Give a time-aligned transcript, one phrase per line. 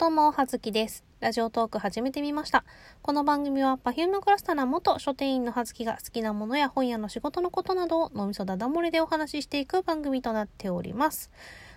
[0.00, 1.04] どうも、はずきです。
[1.20, 2.64] ラジオトーク始めてみました。
[3.02, 11.30] この番組は Perfume クラスターな元書店員のはずきが好きなものや本屋の仕事のことなどを脳みそだだ漏れでお話ししていく番組となっております。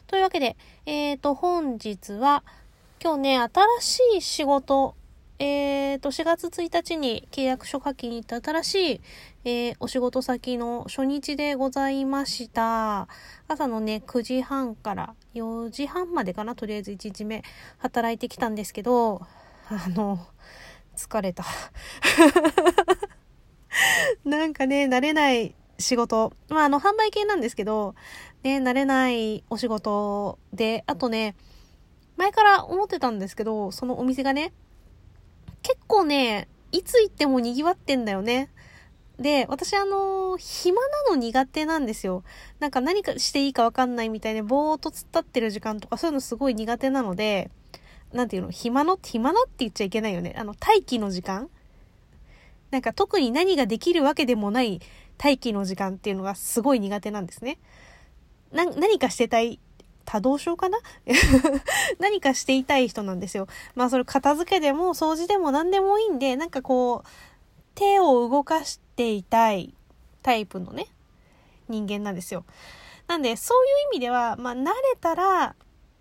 [0.08, 0.56] というわけで、
[0.86, 2.46] えーと、本日は、
[3.04, 3.50] 今日ね、新
[3.82, 4.96] しい仕事、
[5.46, 9.02] えーと、4月1日に契約書書きに行った新しい、
[9.44, 13.10] えーお仕事先の初日でございました。
[13.50, 17.44] 朝のね、9時半から4時半までかな、とりあえず1日目
[17.80, 19.22] 働いてきたんですけど、
[19.68, 20.26] あの、
[20.96, 21.44] 疲れた。
[24.24, 26.32] なんかね、慣れない仕事。
[26.48, 27.96] まあ、あの、販売系なんですけど、
[28.44, 31.36] ね、慣れないお仕事で、あとね、
[32.16, 34.54] 前から思ってたんですけど、そのお店がね、
[35.64, 38.50] 結構ね、いつ行っても賑わってんだよね。
[39.20, 42.24] で、私あの、暇なの苦手なんですよ。
[42.60, 47.50] なんか何かしていいかわかんないみたいで、ぼーっと突っ立ってる時間とかそういうのすごい苦手なので、
[48.12, 50.36] なんていうの、暇の、暇のって言っちゃいけないよね。
[50.38, 51.50] あの、待機の時間
[52.72, 54.82] なんか特に何ができるわけでもない
[55.24, 57.60] 待機の時間っていうのがすごい苦手なんですね。
[58.52, 59.60] な、何かしてたい、
[60.06, 60.80] 多動症かな？
[62.00, 63.48] 何かしていたい人なんですよ。
[63.76, 67.08] まあそれ片付けでも掃除でも何でもいいんで、なんかこう、
[67.76, 69.74] 手を動かしていたい
[70.22, 70.88] タイプのね、
[71.68, 72.46] 人間なんですよ。
[73.08, 75.56] なんで、そういう意味では、まあ慣れたら、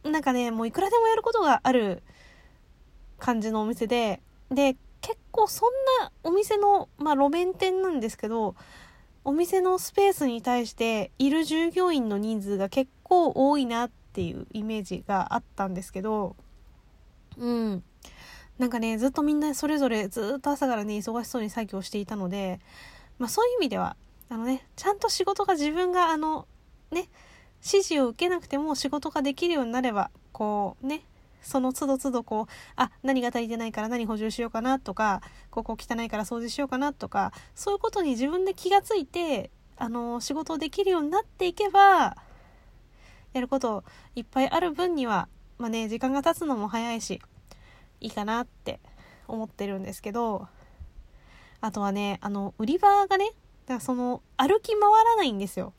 [0.05, 2.03] なんかね、もういくらでもやることがある
[3.19, 8.55] 感じのお店で、で、結構そんなお店の、まあ路面店なんですけど、
[9.25, 16.35] お店のスペースに対している従業員の人数が結構多いなっていうイメージがあったんですけど、
[17.37, 17.83] うん。
[18.59, 22.59] なんかね、ずっとみんなそれぞれずっと朝からね、忙しそうに作業していたので、
[23.19, 23.97] まあそういう意味では、
[24.31, 26.47] あのね、ちゃんと仕事が自分があの、
[26.91, 27.11] ね、
[27.63, 31.03] 指示を受けなくても仕事ができるようになれば、こうね、
[31.43, 42.17] その都度都度こう、あ、何が足りてないから何補充しようかなとか、ここ汚いから掃除しようかなとか、そういうことに自分で気がついて、あの、仕事をできるようになっていけば、
[43.33, 43.85] やること
[44.15, 45.29] いっぱいある分には、
[45.59, 47.21] まあね、時間が経つのも早いし、
[48.01, 48.81] いいかなって
[49.29, 50.49] 思ってるんですけど、
[51.61, 53.27] あとはね、あの、売り場がね、
[53.67, 55.73] だからその、歩き回らないんですよ。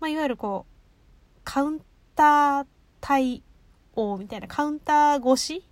[0.00, 1.80] まあ、いわゆるこう、カウン
[2.14, 2.66] ター
[3.00, 3.42] 対
[3.96, 5.64] 応みたいな、カウンター越し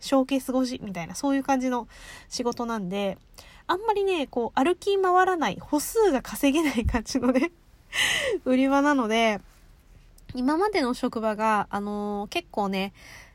[0.00, 1.88] ショーケース越しみたいな、そういう感じの
[2.28, 3.18] 仕事なんで、
[3.66, 7.52] あんまりね、こう、歩き回らない、歩数が稼げない感じのね、
[8.44, 9.40] 売り場なので、
[10.34, 12.92] 今までの職場が、あのー結構ね、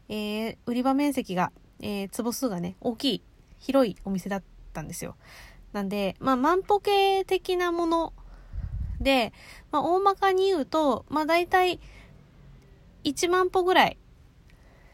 [0.10, 3.22] えー売り場面積が、えー坪数がね、大きい、
[3.60, 4.44] 広いお店だっ
[4.74, 5.16] たんですよ。
[5.72, 8.14] なんで、まあ、万歩計的なもの
[9.02, 9.34] で、
[9.72, 11.80] まあ、大まかに言うと、まあ、大体、
[13.04, 13.98] 1万歩ぐらい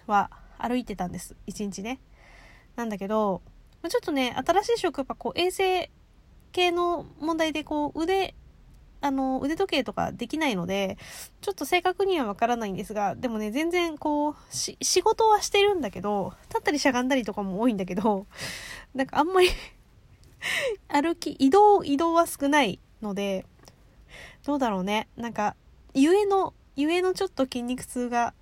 [0.08, 1.36] は歩いてたんです。
[1.48, 2.00] 1日ね。
[2.76, 3.42] なんだけど、
[3.82, 5.92] まあちょっとね、新しい職場、こう、衛生
[6.52, 8.34] 系の問題で、こう、腕、
[9.02, 10.98] あの、腕時計とかできないので、
[11.42, 18.28] ちょっと正確にはわからないんですが、でもね、全然こう、し、仕事はしてるんだけど、立ったりしゃがんだりとかも多いんだけど、
[18.94, 19.50] なんかあんまり
[20.90, 23.46] 歩き、移動、移動は少ないので、
[24.46, 25.08] どうだろうね。
[25.16, 25.56] なんか、
[25.94, 28.34] ゆえの、ゆえのちょっと筋肉痛が、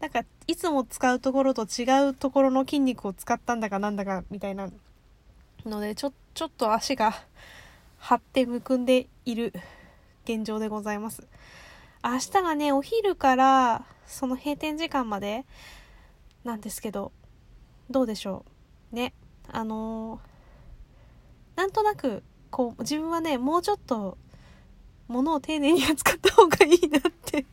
[0.00, 4.70] なんか、いつも使うところと違うところの筋肉を使ったんだかなんだか、みたいな
[5.64, 7.14] ので、ちょ、ちょっと足が
[7.98, 9.52] 張ってむくんでいる
[10.28, 11.26] 現状でございます。
[12.04, 15.46] 明日がね、お昼から、その閉店時間まで、
[16.44, 17.12] なんですけど、
[17.90, 18.44] どうでしょ
[18.92, 18.94] う。
[18.94, 19.14] ね。
[19.50, 20.28] あのー
[21.58, 22.22] なんとなく、
[22.52, 24.16] こう、自分はね、もうちょっと、
[25.08, 27.46] 物を丁寧に扱った方がいいなって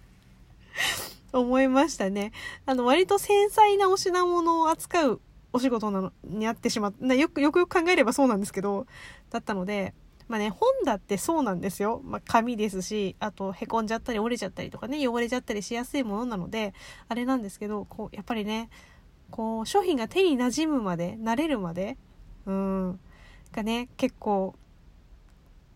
[1.33, 2.31] 思いましたね。
[2.67, 5.21] あの、割と繊細なお品物を扱う
[5.53, 7.15] お仕事なのになってしまった。
[7.15, 8.85] よくよく考えればそうなんですけど、
[9.31, 9.95] だったので、
[10.27, 12.01] まあね、本だってそうなんですよ。
[12.03, 16.73] まあ、紙ですし、あと、へこんじゃったり折れちゃったりとかね、汚れちゃったりしやすいものなので、
[17.07, 18.69] あれなんですけど、こう、やっぱりね、
[19.29, 21.97] こう、商品が手に馴染むまで、慣れるまで、
[22.45, 22.99] うん、
[23.51, 24.55] がね、結構、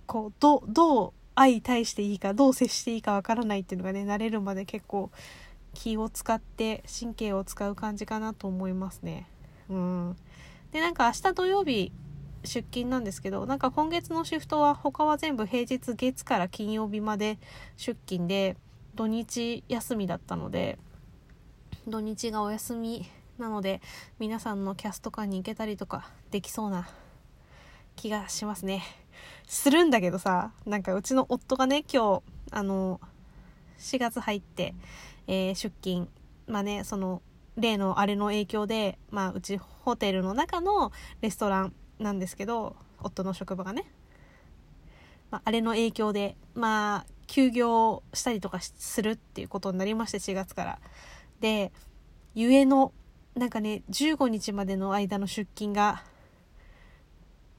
[0.07, 5.12] こう、どう、どう相対していいか、どう接していいかわからないっていうのがね、慣れるまで結構
[5.74, 9.28] 気を使って神経を使う感じかなと思いますね。
[9.69, 10.16] うん。
[10.72, 11.92] で、なんか明日土曜日
[12.44, 17.38] 出勤なんですけど、なんか今月のシフトは他は全部平日月から金曜日まで
[17.77, 18.57] 出勤で、
[18.95, 20.77] 土日休みだったので、
[21.88, 23.06] 土日がお休み
[23.38, 23.81] なので、
[24.19, 26.89] 皆さんのキャスト館に行けたりとかできそうな
[27.95, 28.83] 気がしますね。
[29.47, 33.00] するんだけどさ、なんかうちの夫がね、今日、あの、
[33.80, 34.75] 4月入って、
[35.27, 36.09] えー出勤、
[36.47, 37.21] まあね、その、
[37.57, 40.91] 例のあれの影響で、まあ、うちホテルの中の
[41.21, 43.86] レストランなんですけど、夫の職場がね。
[45.31, 50.80] まあ、あれの影響で、まあ、休業したりとかするっていうことになりまして、4月から。
[51.40, 51.72] で、
[52.34, 52.94] ゆえの、
[53.36, 56.04] なんかね、15日までの間の出勤が、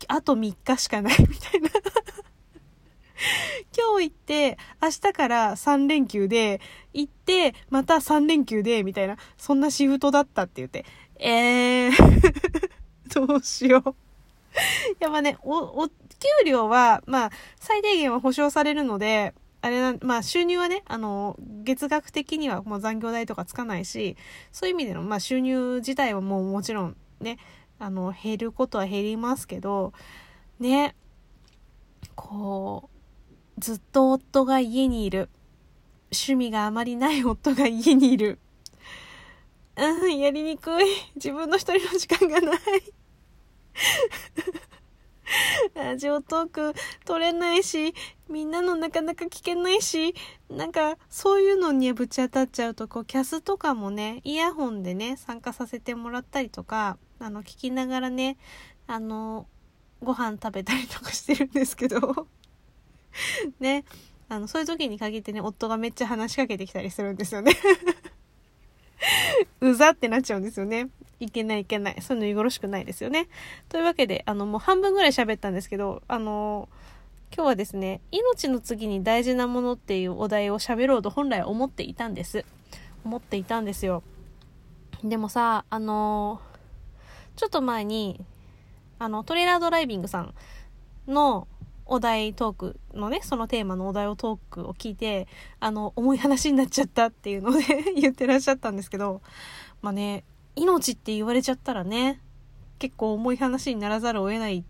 [0.08, 1.70] あと3日しかない みたいな
[3.76, 6.60] 今日行って、明日から3連休で、
[6.92, 10.84] 行って、また3連休で、みたいな、そんなシフトだったって言って、
[11.18, 11.92] えー
[13.26, 14.09] どうしよう
[14.98, 15.94] やっぱね、お、お、給
[16.46, 24.16] 料は、まあ、最低限は保証されるので、あれな、まあ収入はね、あの、月額的にはもう残業代とかつかないし、
[24.52, 27.38] そういう意味での、まあ収入自体はもうもちろんね、
[27.78, 29.92] あの、減ることは減りますけど、
[30.58, 30.94] ね、
[32.14, 32.88] こ
[33.56, 35.28] う、ずっと夫が家にいる。
[36.12, 38.38] 趣味があまりない夫が家にいる。
[39.76, 40.86] うん、やりにくい。
[41.14, 42.58] 自分の一人の時間がない。
[45.90, 47.94] ラジオトーク撮れないし、
[48.28, 50.14] みんなのなかなか聞けないし、
[50.48, 58.36] なんかそういうのにぶち当たっちゃうと、こうキャスとかもね、イヤホンでね、参加させてもらったりとか、あの、聞きながらね、
[58.86, 59.48] あの、
[60.00, 62.28] ご飯食べたりとかしてるんですけど。
[63.58, 63.84] ね、
[64.28, 67.50] あの、そういう時に限ってね、夫がめっちゃ話しかけてきたりするんですよね。
[69.60, 70.88] うざってなっちゃうんですよね。
[71.20, 71.96] いけないいけない。
[72.00, 73.28] そういうのよろしくないですよね。
[73.68, 76.68] というわけで、あの、もう半分ぐらい喋ったんですけど、あの、
[77.32, 82.44] 今日はですね、命の次に大事なものっていうお題を喋ろうと本来思っていたんです。
[83.04, 84.02] 思っていたんですよ。
[85.04, 86.40] でもさ、あの、
[87.36, 88.20] ちょっと前に、
[88.98, 90.34] あの、トレーラードライビングさん
[91.06, 91.46] の
[91.86, 95.26] お題トークのね、そのテーマのお題をトークを聞いて、
[95.58, 97.64] あの、重い話になっちゃったっていうので
[97.96, 99.22] 言ってらっしゃったんですけど、
[99.82, 100.24] まあね、
[100.56, 102.20] 命って言われちゃったらね、
[102.78, 104.64] 結構重い話にならざるを得ない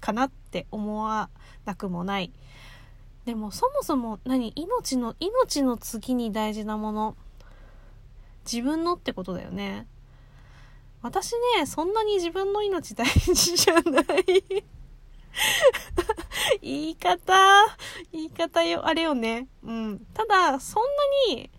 [0.00, 1.28] かなって思わ
[1.64, 2.32] なくもない。
[3.24, 7.16] でもそもそも何命の、命の次に大事なもの。
[8.50, 9.86] 自分のってことだよね。
[11.02, 14.64] 私ね、そんなに自分の命大事じゃない
[16.60, 17.34] 言い方、
[18.12, 19.48] 言い方よ、あれよね。
[19.62, 20.06] うん。
[20.12, 20.82] ただ、そん
[21.28, 21.50] なに、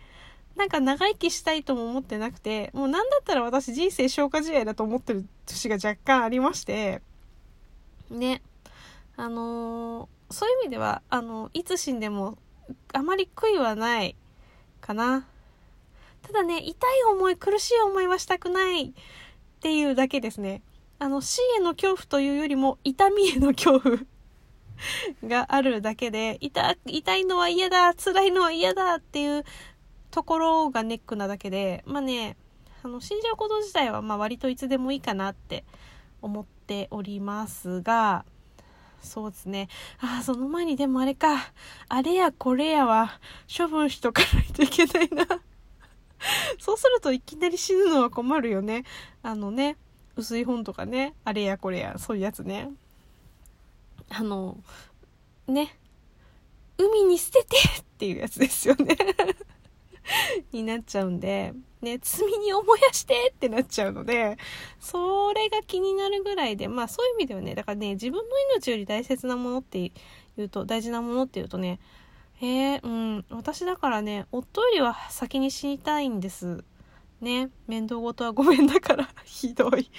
[0.61, 7.01] なんか長生きしたいとも思ってなくて、もうなんだったら私人生消化試合だと思ってる年が若干ありまして、
[8.11, 8.43] ね。
[9.17, 12.37] あのー、そういう意味では、あの、いつ死んでも
[12.93, 14.15] あまり悔いはない
[14.81, 15.25] かな。
[16.21, 18.93] ただね、痛い思い、苦しい思いはしたくないっ
[19.61, 20.61] ていうだけですね。
[20.99, 23.97] あの、死への恐怖というよりも痛みへの恐怖
[25.25, 29.43] があるだけで、痛、痛いのは嫌だ、辛いのは嫌だっていう
[30.11, 32.37] ところがネックなだけで、まあね、
[32.83, 35.63] あの、死んじゃうこと自体は、まあ割といつでもいいかなって
[36.21, 38.25] 思っておりますが、
[39.01, 39.67] そうですね。
[39.99, 41.51] ああ、その前にでもあれか。
[41.89, 43.19] あれやこれやは
[43.55, 45.25] 処分しとかないといけないな
[46.59, 48.83] そうするといきなり死ぬのは困るよね。
[49.23, 49.77] あのね、
[50.15, 52.71] 薄い本とかね、あれやこれや、そういうやつね。
[54.09, 54.57] あの、
[55.47, 55.77] ね、
[56.77, 58.97] 海に捨ててっていうやつですよね
[60.51, 64.37] になっちゃうんで、ね、罪に思やしてってなっちゃうので、
[64.79, 69.91] それが気になるぐらいで、まあそういう意味ではね、だからね、自分の命より大切なものって
[70.37, 71.79] 言うと、大事なものって言うとね、
[72.41, 76.63] えー、うん、私だからね、夫よりは先に死にたいんです。
[77.21, 79.91] ね、面倒事はごめんだから、 ひどい。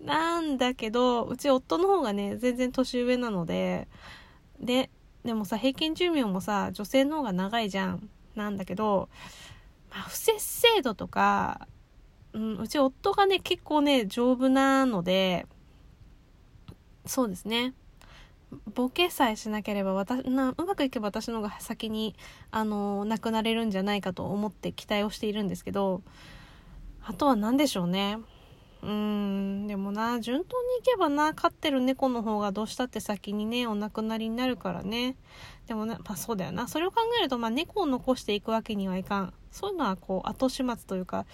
[0.00, 3.86] なんだけど、うち夫の方がね、全然年上なので、
[4.58, 4.90] で、
[5.24, 8.10] でもさ、平均寿命もさ、女性の方が長いじゃん。
[8.34, 9.08] なんだけど、
[9.90, 11.66] まあ、不摂生度とか、
[12.32, 15.46] うん、うち夫がね、結構ね、丈夫なので、
[17.06, 17.74] そうですね。
[18.74, 22.16] ボケさえしなければ私なうまくいけば私の方が先に
[22.50, 26.02] あの亡くなれるんじゃないかと思って期待をしているんですけど
[27.04, 28.18] あとは何でしょうね
[28.82, 35.16] うんでもな順当にいけばな飼ってる猫の方がどうしたって先にねお亡くなりになるからね
[35.70, 36.66] でもね、まあそうだよな。
[36.66, 39.32] それを考えると、まあ猫を残していくわけにはいかん。
[39.52, 41.26] そういうのはこう、後始末というか、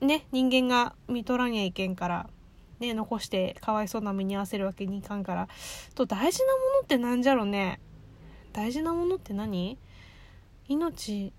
[0.00, 2.30] ね、人間が見とらにゃいけんから、
[2.78, 5.48] ね、残してかわいそうな目に合わせるわけにいかんから。
[5.96, 7.80] と、大事なものってなんじゃろね。
[8.52, 9.76] 大事なものって何？
[10.68, 11.32] 命、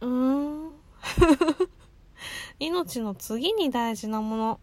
[0.00, 0.72] うーん。
[2.58, 4.60] 命の次に大事なもの。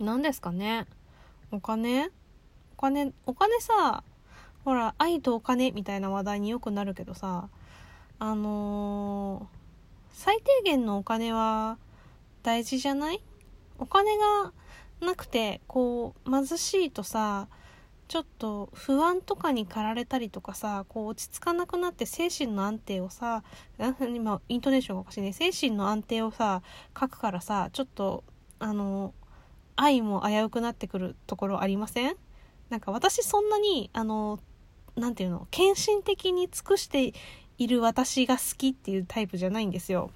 [0.00, 0.86] 何ですかね。
[1.50, 2.10] お金？
[2.76, 4.02] お金、お金さ、
[4.64, 7.48] ほら、愛とお金みたいな話題によくなるけどさ、
[8.18, 9.46] あのー、
[10.12, 11.78] 最低限のお金は
[12.42, 13.22] 大事じゃない？
[13.78, 14.52] お金が
[15.00, 17.48] なくてこう貧しいとさ
[18.06, 23.42] ちょっと不安とかに駆られたりとかさこう落ち着かなくなって精神の安定をさ
[24.00, 25.32] 今イントネーションがおかしいね。
[25.32, 26.62] 精神の安定をさ
[26.98, 28.22] 書くからさちょっと
[28.60, 29.12] あの
[29.76, 32.16] 愛も危うくなってくるところありません？
[32.70, 34.40] なんか私そんなにあの
[34.96, 35.48] 何て言うの？
[35.50, 37.12] 献身的に尽くして
[37.58, 40.10] いる私が好きっていうタイプじゃないんですよ。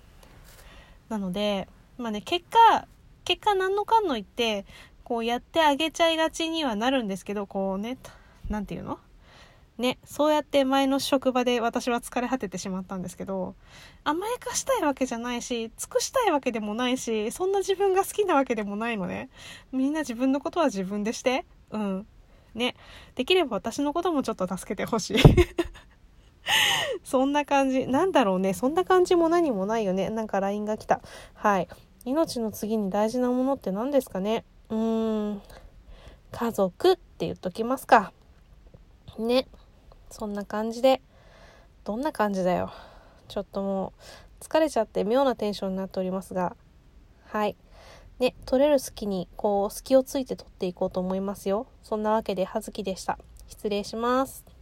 [1.09, 2.87] なのでまあね結果
[3.25, 4.65] 結果何のかんの言って
[5.05, 7.99] こうやってあげちゃいがちにはなるんですけどこうね
[8.49, 8.99] 何て言うの？
[9.79, 13.55] ね、そうやって前の職場で私は疲れ果ててしまったんですけど、
[14.03, 19.31] 甘やかしたいわけじゃないし、尽くしたいわけでもないし、そんな自分が好きなわけでもないのね。
[19.71, 21.47] みんな自分のことは自分でして。
[21.71, 22.07] うん。
[22.55, 22.75] ね。
[23.15, 25.17] できれば私のこともちょっと助けてほしい。
[27.05, 27.87] そんな感じ。
[27.87, 28.55] なんだろうね。
[28.55, 30.11] そんな感じも何もないよね。
[30.11, 31.01] なんか LINE が来た。
[31.35, 31.69] はい。
[32.05, 35.43] 命の次に大事なものって何ですかねうーん。
[36.33, 38.13] 家族って言っときますか。
[39.19, 39.47] ね。
[40.11, 41.01] そんな感じで。
[41.85, 42.73] どんな感じだよ。
[43.29, 43.93] ちょっとも
[44.41, 46.57] う疲れちゃって妙なテンションになっておりますが。
[47.25, 47.57] はい。
[48.19, 51.67] ね、取れる隙に、こう、隙をついて取っていこうと思いますよ。
[51.83, 53.19] そんなわけで、はずきでした。
[53.47, 54.58] 失礼します。